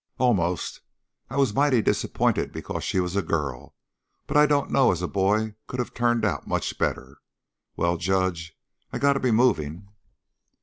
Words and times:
"Almost. 0.17 0.81
I 1.29 1.37
was 1.37 1.53
mighty 1.53 1.79
disappointed 1.79 2.51
because 2.51 2.83
she 2.83 2.99
was 2.99 3.15
a 3.15 3.21
girl, 3.21 3.75
but 4.25 4.35
I 4.35 4.47
don't 4.47 4.71
know 4.71 4.91
as 4.91 5.03
a 5.03 5.07
boy 5.07 5.53
could 5.67 5.79
of 5.79 5.93
turned 5.93 6.25
out 6.25 6.47
much 6.47 6.79
better. 6.79 7.19
Well, 7.77 7.97
Judge, 7.97 8.57
I 8.91 8.97
got 8.97 9.13
to 9.13 9.19
be 9.19 9.29
moving." 9.29 9.89